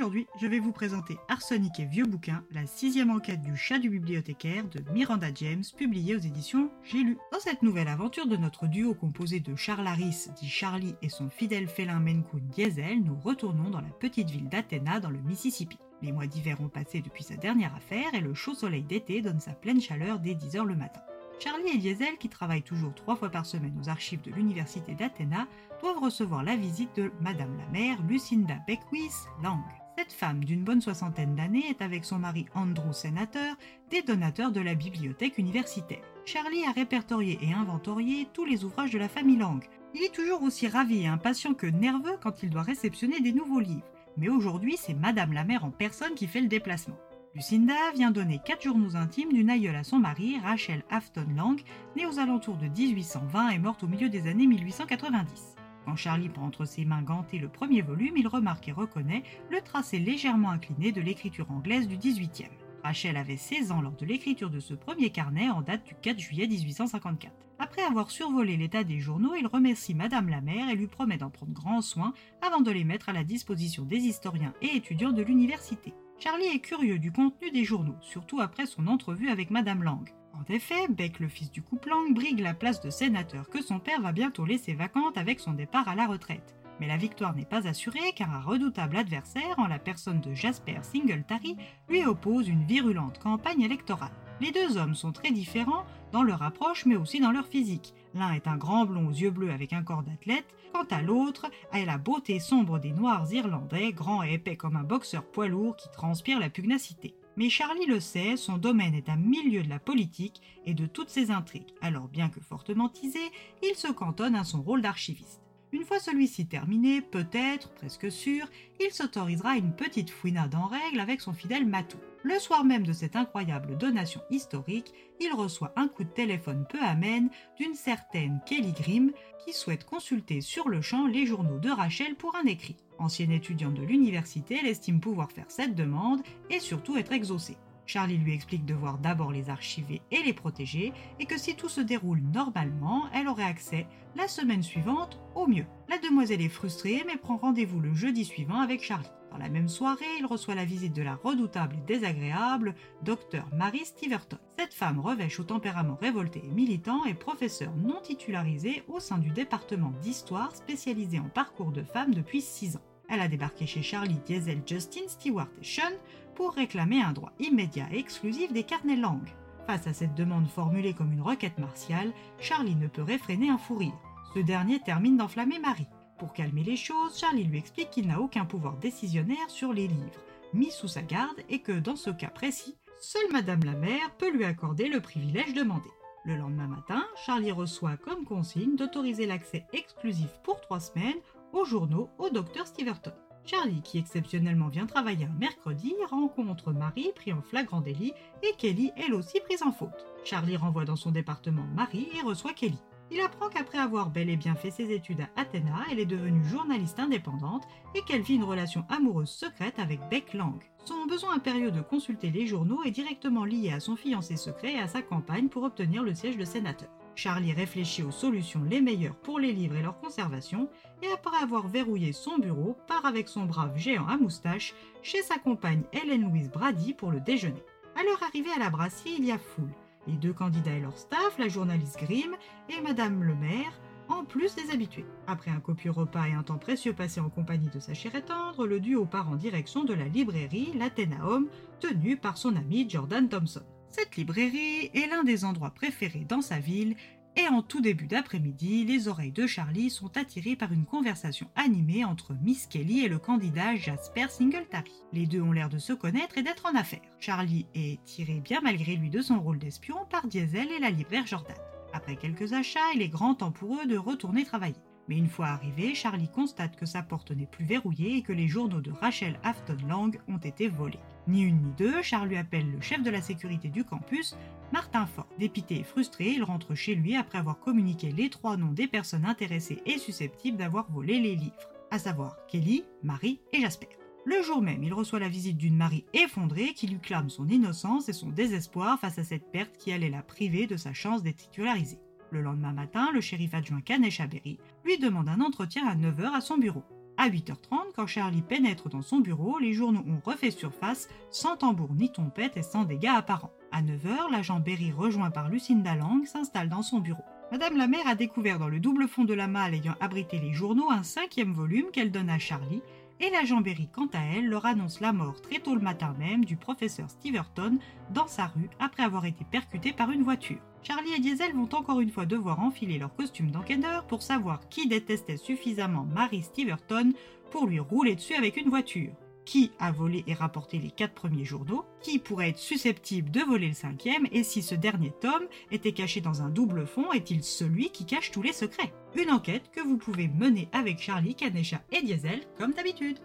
[0.00, 3.90] Aujourd'hui, je vais vous présenter Arsenic et Vieux Bouquin, la sixième enquête du chat du
[3.90, 7.18] bibliothécaire de Miranda James, publiée aux éditions J'ai lu.
[7.30, 11.28] Dans cette nouvelle aventure de notre duo composé de Charles Harris, dit Charlie, et son
[11.28, 15.76] fidèle félin Maine Diesel, nous retournons dans la petite ville d'Athéna dans le Mississippi.
[16.00, 19.40] Les mois d'hiver ont passé depuis sa dernière affaire et le chaud soleil d'été donne
[19.40, 21.02] sa pleine chaleur dès 10h le matin.
[21.40, 25.46] Charlie et Diesel, qui travaillent toujours trois fois par semaine aux archives de l'université d'Athéna,
[25.82, 29.60] doivent recevoir la visite de Madame la mère Lucinda Beckwith Lang.
[30.00, 33.54] Cette femme d'une bonne soixantaine d'années est avec son mari Andrew Sénateur
[33.90, 36.00] des donateurs de la bibliothèque universitaire.
[36.24, 39.62] Charlie a répertorié et inventorié tous les ouvrages de la famille Lang.
[39.94, 43.60] Il est toujours aussi ravi et impatient que nerveux quand il doit réceptionner des nouveaux
[43.60, 43.84] livres.
[44.16, 46.96] Mais aujourd'hui, c'est Madame la mère en personne qui fait le déplacement.
[47.34, 51.60] Lucinda vient donner quatre journaux intimes d'une aïeule à son mari, Rachel Afton Lang,
[51.94, 55.59] née aux alentours de 1820 et morte au milieu des années 1890.
[55.84, 59.60] Quand Charlie prend entre ses mains gantées le premier volume, il remarque et reconnaît le
[59.60, 62.48] tracé légèrement incliné de l'écriture anglaise du 18e.
[62.82, 66.18] Rachel avait 16 ans lors de l'écriture de ce premier carnet en date du 4
[66.18, 67.32] juillet 1854.
[67.58, 71.28] Après avoir survolé l'état des journaux, il remercie Madame la mère et lui promet d'en
[71.28, 75.22] prendre grand soin avant de les mettre à la disposition des historiens et étudiants de
[75.22, 75.92] l'université.
[76.18, 80.08] Charlie est curieux du contenu des journaux, surtout après son entrevue avec Madame Lang.
[80.34, 83.78] En effet, Beck, le fils du couple Lang, brigue la place de sénateur que son
[83.78, 86.56] père va bientôt laisser vacante avec son départ à la retraite.
[86.80, 90.78] Mais la victoire n'est pas assurée car un redoutable adversaire, en la personne de Jasper
[90.82, 91.56] Singletary,
[91.88, 94.12] lui oppose une virulente campagne électorale.
[94.40, 97.94] Les deux hommes sont très différents dans leur approche mais aussi dans leur physique.
[98.14, 101.50] L'un est un grand blond aux yeux bleus avec un corps d'athlète, quant à l'autre
[101.72, 105.76] a la beauté sombre des noirs irlandais, grand et épais comme un boxeur poids lourd
[105.76, 107.14] qui transpire la pugnacité.
[107.40, 111.08] Mais Charlie le sait, son domaine est un milieu de la politique et de toutes
[111.08, 113.18] ses intrigues, alors bien que fortement tisé,
[113.62, 115.40] il se cantonne à son rôle d'archiviste.
[115.72, 118.46] Une fois celui-ci terminé, peut-être, presque sûr,
[118.80, 121.98] il s'autorisera une petite fouinade en règle avec son fidèle Matou.
[122.24, 126.80] Le soir même de cette incroyable donation historique, il reçoit un coup de téléphone peu
[126.82, 129.12] amène d'une certaine Kelly Grimm
[129.44, 132.76] qui souhaite consulter sur le champ les journaux de Rachel pour un écrit.
[132.98, 137.56] Ancienne étudiante de l'université, elle estime pouvoir faire cette demande et surtout être exaucée.
[137.90, 141.80] Charlie lui explique devoir d'abord les archiver et les protéger et que si tout se
[141.80, 143.84] déroule normalement, elle aurait accès
[144.14, 145.66] la semaine suivante au mieux.
[145.88, 149.10] La demoiselle est frustrée mais prend rendez-vous le jeudi suivant avec Charlie.
[149.32, 153.84] Dans la même soirée, il reçoit la visite de la redoutable et désagréable Dr Mary
[153.84, 154.38] Steverton.
[154.56, 159.30] Cette femme revêche au tempérament révolté et militant est professeure non titularisée au sein du
[159.30, 164.20] département d'histoire spécialisé en parcours de femmes depuis 6 ans elle a débarqué chez Charlie,
[164.24, 165.90] Diesel, Justin, Stewart et Sean
[166.34, 169.34] pour réclamer un droit immédiat et exclusif des carnets langues.
[169.66, 173.76] Face à cette demande formulée comme une requête martiale, Charlie ne peut réfréner un fou
[173.76, 173.98] rire.
[174.34, 175.88] Ce dernier termine d'enflammer Marie.
[176.18, 180.20] Pour calmer les choses, Charlie lui explique qu'il n'a aucun pouvoir décisionnaire sur les livres
[180.52, 184.30] mis sous sa garde et que dans ce cas précis, seule Madame la mère peut
[184.30, 185.88] lui accorder le privilège demandé.
[186.24, 191.20] Le lendemain matin, Charlie reçoit comme consigne d'autoriser l'accès exclusif pour trois semaines
[191.52, 193.12] aux journaux au docteur Steverton.
[193.44, 198.12] Charlie, qui exceptionnellement vient travailler un mercredi, rencontre Marie pris en flagrant délit
[198.42, 200.06] et Kelly, elle aussi prise en faute.
[200.24, 202.78] Charlie renvoie dans son département Marie et reçoit Kelly.
[203.12, 206.44] Il apprend qu'après avoir bel et bien fait ses études à Athéna, elle est devenue
[206.44, 210.62] journaliste indépendante et qu'elle vit une relation amoureuse secrète avec Beck Lang.
[210.84, 214.80] Son besoin impérieux de consulter les journaux est directement lié à son fiancé secret et
[214.80, 216.88] à sa campagne pour obtenir le siège de sénateur.
[217.20, 220.70] Charlie réfléchit aux solutions les meilleures pour les livres et leur conservation,
[221.02, 224.72] et après avoir verrouillé son bureau, part avec son brave géant à moustache
[225.02, 227.62] chez sa compagne Hélène Louise Brady pour le déjeuner.
[227.94, 229.68] À leur arrivée à la brasserie, il y a foule.
[230.06, 232.34] Les deux candidats et leur staff, la journaliste Grimm
[232.70, 233.78] et Madame le maire,
[234.08, 235.04] en plus des habitués.
[235.26, 238.22] Après un copieux repas et un temps précieux passé en compagnie de sa chère et
[238.22, 241.48] tendre, le duo part en direction de la librairie l'Athénaum,
[241.80, 243.60] tenue par son ami Jordan Thompson.
[243.90, 246.96] Cette librairie est l'un des endroits préférés dans sa ville
[247.36, 252.04] et en tout début d'après-midi, les oreilles de Charlie sont attirées par une conversation animée
[252.04, 254.92] entre Miss Kelly et le candidat Jasper Singletary.
[255.12, 257.00] Les deux ont l'air de se connaître et d'être en affaires.
[257.20, 261.26] Charlie est tiré bien malgré lui de son rôle d'espion par Diesel et la libraire
[261.26, 261.56] Jordan.
[261.92, 264.74] Après quelques achats, il est grand temps pour eux de retourner travailler.
[265.10, 268.46] Mais une fois arrivé, Charlie constate que sa porte n'est plus verrouillée et que les
[268.46, 271.00] journaux de Rachel Afton Lang ont été volés.
[271.26, 274.36] Ni une ni deux, Charles lui appelle le chef de la sécurité du campus,
[274.72, 275.26] Martin Ford.
[275.36, 279.24] Dépité et frustré, il rentre chez lui après avoir communiqué les trois noms des personnes
[279.24, 281.56] intéressées et susceptibles d'avoir volé les livres,
[281.90, 283.88] à savoir Kelly, Marie et Jasper.
[284.24, 288.08] Le jour même, il reçoit la visite d'une Marie effondrée qui lui clame son innocence
[288.08, 291.38] et son désespoir face à cette perte qui allait la priver de sa chance d'être
[291.38, 291.98] titularisée.
[292.32, 296.40] Le lendemain matin, le shérif adjoint Kanesh Berry lui demande un entretien à 9h à
[296.40, 296.84] son bureau.
[297.16, 301.92] À 8h30, quand Charlie pénètre dans son bureau, les journaux ont refait surface, sans tambour
[301.92, 303.50] ni trompette et sans dégâts apparents.
[303.72, 307.24] À 9h, l'agent Berry, rejoint par Lucinda Lang, s'installe dans son bureau.
[307.50, 310.52] Madame la mère a découvert dans le double fond de la malle ayant abrité les
[310.52, 312.80] journaux un cinquième volume qu'elle donne à Charlie,
[313.20, 316.44] et l'agent Berry, quant à elle, leur annonce la mort très tôt le matin même
[316.44, 317.78] du professeur Steverton
[318.10, 320.58] dans sa rue après avoir été percuté par une voiture.
[320.82, 324.88] Charlie et Diesel vont encore une fois devoir enfiler leur costume d'enquêteur pour savoir qui
[324.88, 327.12] détestait suffisamment Mary Steverton
[327.50, 329.12] pour lui rouler dessus avec une voiture.
[329.44, 333.68] Qui a volé et rapporté les quatre premiers journaux Qui pourrait être susceptible de voler
[333.68, 337.90] le cinquième Et si ce dernier tome était caché dans un double fond, est-il celui
[337.90, 338.92] qui cache tous les secrets?
[339.16, 343.18] Une enquête que vous pouvez mener avec Charlie, Kanesha et Diesel comme d'habitude.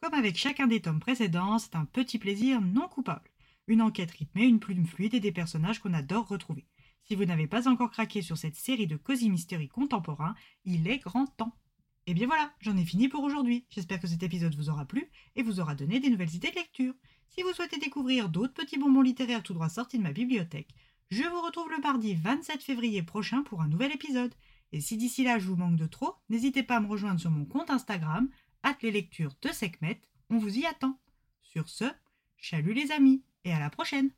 [0.00, 3.30] Comme avec chacun des tomes précédents, c'est un petit plaisir non coupable.
[3.68, 6.66] Une enquête rythmée, une plume fluide et des personnages qu'on adore retrouver.
[7.04, 10.34] Si vous n'avez pas encore craqué sur cette série de cosy mystery contemporains,
[10.64, 11.56] il est grand temps.
[12.06, 13.66] Et bien voilà, j'en ai fini pour aujourd'hui.
[13.70, 16.56] J'espère que cet épisode vous aura plu et vous aura donné des nouvelles idées de
[16.56, 16.94] lecture.
[17.28, 20.74] Si vous souhaitez découvrir d'autres petits bonbons littéraires tout droit sortis de ma bibliothèque,
[21.10, 24.34] je vous retrouve le mardi 27 février prochain pour un nouvel épisode.
[24.72, 27.30] Et si d'ici là je vous manque de trop, n'hésitez pas à me rejoindre sur
[27.30, 28.28] mon compte Instagram,
[28.82, 30.00] les lectures de Sekhmet,
[30.30, 30.98] on vous y attend.
[31.42, 31.84] Sur ce,
[32.36, 34.10] chalut les amis, et à la prochaine